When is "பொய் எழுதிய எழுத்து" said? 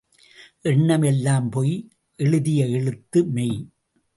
1.49-3.25